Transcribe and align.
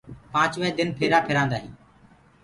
پآنچوينٚ 0.31 0.75
دن 0.77 0.87
ڦيرآ 0.99 1.19
ڦيرآندآ 1.27 1.57
هينٚ۔ 1.61 1.75